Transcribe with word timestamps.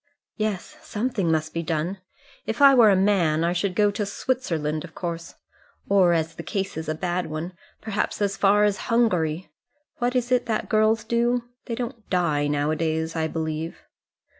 "Yes, 0.35 0.77
something 0.81 1.31
must 1.31 1.53
be 1.53 1.61
done. 1.61 1.99
If 2.47 2.59
I 2.59 2.73
were 2.73 2.89
a 2.89 2.95
man 2.95 3.43
I 3.43 3.53
should 3.53 3.75
go 3.75 3.91
to 3.91 4.03
Switzerland, 4.03 4.83
of 4.83 4.95
course; 4.95 5.35
or, 5.87 6.13
as 6.13 6.33
the 6.33 6.41
case 6.41 6.75
is 6.75 6.89
a 6.89 6.95
bad 6.95 7.27
one, 7.27 7.53
perhaps 7.81 8.19
as 8.19 8.35
far 8.35 8.63
as 8.63 8.77
Hungary. 8.89 9.51
What 9.97 10.15
is 10.15 10.31
it 10.31 10.47
that 10.47 10.69
girls 10.69 11.03
do? 11.03 11.43
they 11.67 11.75
don't 11.75 12.09
die 12.09 12.47
now 12.47 12.71
a 12.71 12.75
days, 12.75 13.15
I 13.15 13.27
believe." 13.27 13.83